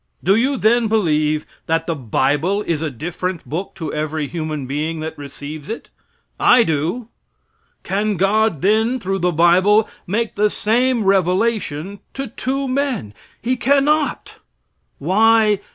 [0.23, 4.99] Do you then believe that the bible is a different book to every human being
[5.01, 5.91] that receives it?
[6.39, 7.09] I do.
[7.83, 13.13] Can God, then, through the bible, make the same revelation to two men?
[13.43, 14.37] He cannot.
[14.97, 15.59] Why?